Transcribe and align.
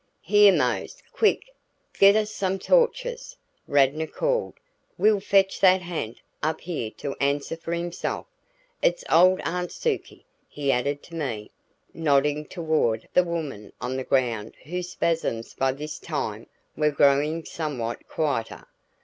"Here 0.23 0.51
Mose, 0.51 1.03
quick! 1.13 1.43
Get 1.99 2.15
us 2.15 2.31
some 2.31 2.57
torches," 2.57 3.37
Radnor 3.67 4.07
called. 4.07 4.55
"We'll 4.97 5.19
fetch 5.19 5.59
that 5.59 5.83
ha'nt 5.83 6.17
up 6.41 6.61
here 6.61 6.89
to 6.97 7.13
answer 7.19 7.55
for 7.55 7.71
himself. 7.71 8.25
It's 8.81 9.03
old 9.11 9.41
Aunt 9.41 9.69
Sukie," 9.71 10.25
he 10.49 10.71
added 10.71 11.03
to 11.03 11.13
me, 11.13 11.51
nodding 11.93 12.45
toward 12.47 13.07
the 13.13 13.23
woman 13.23 13.73
on 13.79 13.95
the 13.95 14.03
ground 14.03 14.55
whose 14.63 14.89
spasms 14.89 15.53
by 15.53 15.71
this 15.71 15.99
time 15.99 16.47
were 16.75 16.89
growing 16.89 17.45
somewhat 17.45 18.07
quieter. 18.07 18.65